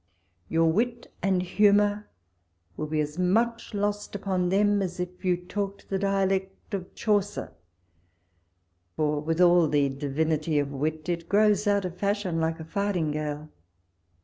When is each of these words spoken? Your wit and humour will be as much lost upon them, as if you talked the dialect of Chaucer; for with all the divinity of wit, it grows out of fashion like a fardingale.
Your 0.49 0.71
wit 0.71 1.13
and 1.21 1.43
humour 1.43 2.09
will 2.75 2.87
be 2.87 2.99
as 3.01 3.19
much 3.19 3.75
lost 3.75 4.15
upon 4.15 4.49
them, 4.49 4.81
as 4.81 4.99
if 4.99 5.23
you 5.23 5.37
talked 5.37 5.89
the 5.89 5.99
dialect 5.99 6.73
of 6.73 6.95
Chaucer; 6.95 7.53
for 8.95 9.19
with 9.19 9.39
all 9.39 9.67
the 9.67 9.89
divinity 9.89 10.57
of 10.57 10.71
wit, 10.71 11.07
it 11.07 11.29
grows 11.29 11.67
out 11.67 11.85
of 11.85 11.97
fashion 11.97 12.39
like 12.39 12.59
a 12.59 12.65
fardingale. 12.65 13.49